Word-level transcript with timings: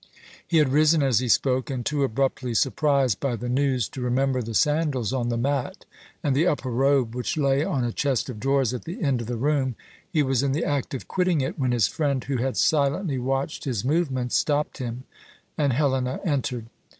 He 0.47 0.57
had 0.57 0.69
risen 0.73 1.03
as 1.03 1.19
he 1.19 1.27
spoke, 1.29 1.69
and 1.69 1.85
too 1.85 2.03
abruptly 2.03 2.55
surprised 2.55 3.19
by 3.19 3.35
the 3.35 3.47
news 3.47 3.87
to 3.89 4.01
remember 4.01 4.41
the 4.41 4.55
sandals 4.55 5.13
on 5.13 5.29
the 5.29 5.37
mat 5.37 5.85
and 6.23 6.35
the 6.35 6.47
upper 6.47 6.71
robe 6.71 7.13
which 7.13 7.37
lay 7.37 7.63
on 7.63 7.83
a 7.83 7.93
chest 7.93 8.27
of 8.27 8.39
drawers 8.39 8.73
at 8.73 8.85
the 8.85 8.99
end 9.03 9.21
of 9.21 9.27
the 9.27 9.37
room, 9.37 9.75
he 10.09 10.23
was 10.23 10.41
in 10.41 10.53
the 10.53 10.65
act 10.65 10.95
of 10.95 11.07
quitting 11.07 11.41
it, 11.41 11.59
when 11.59 11.71
his 11.71 11.87
friend, 11.87 12.23
who 12.23 12.37
had 12.37 12.57
silently 12.57 13.19
watched 13.19 13.65
his 13.65 13.85
movements, 13.85 14.35
stopped 14.35 14.79
him, 14.79 15.03
and 15.55 15.71
Helena 15.71 16.19
entered. 16.25 16.65